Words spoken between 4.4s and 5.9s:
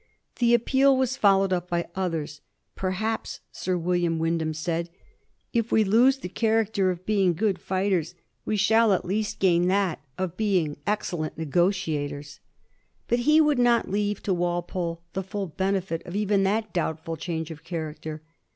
said, "if we